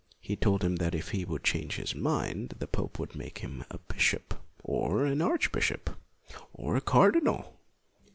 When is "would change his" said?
1.25-1.93